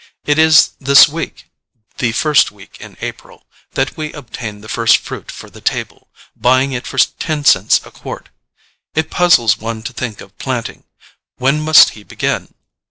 [0.25, 1.45] It is this week
[1.99, 6.71] the first week in April that we obtained the first fruit for the table, buying
[6.71, 8.29] it for ten cents a quart.
[8.95, 10.85] It puzzles one to think of planting.
[11.37, 12.55] When must he begin?